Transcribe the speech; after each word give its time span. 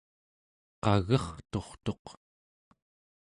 qagerturtuq 0.83 2.05